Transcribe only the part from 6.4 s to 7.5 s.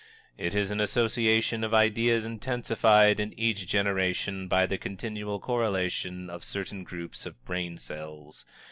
certain groups of